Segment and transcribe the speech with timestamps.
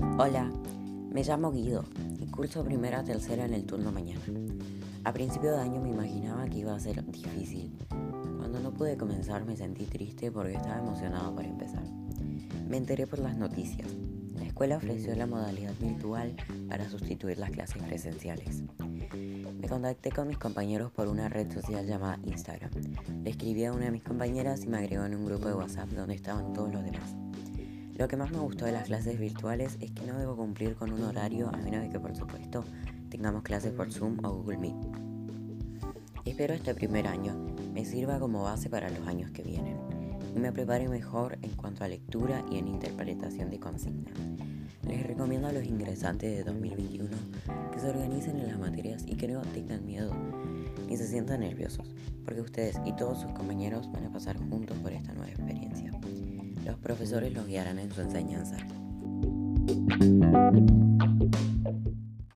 [0.00, 0.48] Hola,
[1.10, 1.84] me llamo Guido
[2.20, 4.20] y curso primera tercera en el turno mañana.
[5.02, 7.76] A principio de año me imaginaba que iba a ser difícil.
[8.38, 11.82] Cuando no pude comenzar me sentí triste porque estaba emocionado por empezar.
[12.68, 13.88] Me enteré por las noticias.
[14.36, 16.36] La escuela ofreció la modalidad virtual
[16.68, 18.62] para sustituir las clases presenciales.
[19.60, 22.70] Me contacté con mis compañeros por una red social llamada Instagram.
[23.24, 25.88] Le escribí a una de mis compañeras y me agregó en un grupo de WhatsApp
[25.88, 27.27] donde estaban todos los demás.
[27.98, 30.92] Lo que más me gustó de las clases virtuales es que no debo cumplir con
[30.92, 32.64] un horario a menos de que por supuesto
[33.10, 34.76] tengamos clases por Zoom o Google Meet.
[36.24, 37.34] Espero este primer año
[37.74, 39.78] me sirva como base para los años que vienen
[40.32, 44.14] y me prepare mejor en cuanto a lectura y en interpretación de consignas.
[44.86, 47.10] Les recomiendo a los ingresantes de 2021
[47.72, 50.14] que se organicen en las materias y que no tengan miedo
[50.88, 51.92] ni se sientan nerviosos,
[52.24, 54.77] porque ustedes y todos sus compañeros van a pasar juntos
[56.68, 58.58] Los profesores los guiarán en su enseñanza.